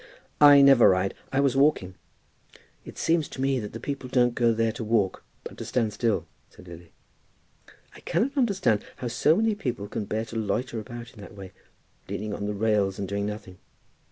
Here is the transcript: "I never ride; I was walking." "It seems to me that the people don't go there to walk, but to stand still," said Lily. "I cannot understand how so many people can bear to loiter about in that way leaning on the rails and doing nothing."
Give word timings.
"I 0.41 0.63
never 0.63 0.89
ride; 0.89 1.13
I 1.31 1.39
was 1.41 1.55
walking." 1.55 1.93
"It 2.83 2.97
seems 2.97 3.29
to 3.29 3.39
me 3.39 3.59
that 3.59 3.71
the 3.71 3.79
people 3.79 4.09
don't 4.09 4.33
go 4.33 4.51
there 4.51 4.71
to 4.71 4.83
walk, 4.83 5.23
but 5.43 5.57
to 5.59 5.63
stand 5.63 5.93
still," 5.93 6.25
said 6.49 6.67
Lily. 6.67 6.91
"I 7.93 7.99
cannot 7.99 8.35
understand 8.35 8.83
how 8.95 9.09
so 9.09 9.35
many 9.35 9.53
people 9.53 9.87
can 9.87 10.05
bear 10.05 10.25
to 10.25 10.35
loiter 10.35 10.79
about 10.79 11.13
in 11.13 11.21
that 11.21 11.35
way 11.35 11.51
leaning 12.09 12.33
on 12.33 12.47
the 12.47 12.55
rails 12.55 12.97
and 12.97 13.07
doing 13.07 13.27
nothing." 13.27 13.59